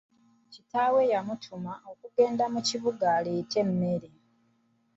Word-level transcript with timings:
Kitaawe 0.53 1.01
yamutuma 1.13 1.71
okugenda 1.91 2.45
mu 2.53 2.59
kibuga 2.67 3.05
aleete 3.17 3.57
emmere. 3.63 4.09